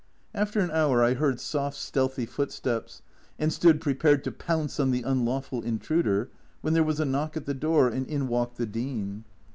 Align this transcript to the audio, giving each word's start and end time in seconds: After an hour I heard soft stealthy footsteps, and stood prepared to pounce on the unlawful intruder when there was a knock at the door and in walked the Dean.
After 0.33 0.59
an 0.61 0.71
hour 0.71 1.03
I 1.03 1.13
heard 1.13 1.39
soft 1.39 1.77
stealthy 1.77 2.25
footsteps, 2.25 3.03
and 3.37 3.53
stood 3.53 3.79
prepared 3.79 4.23
to 4.23 4.31
pounce 4.31 4.79
on 4.79 4.89
the 4.89 5.03
unlawful 5.03 5.61
intruder 5.61 6.31
when 6.61 6.73
there 6.73 6.81
was 6.83 6.99
a 6.99 7.05
knock 7.05 7.37
at 7.37 7.45
the 7.45 7.53
door 7.53 7.87
and 7.87 8.07
in 8.07 8.27
walked 8.27 8.57
the 8.57 8.65
Dean. 8.65 9.25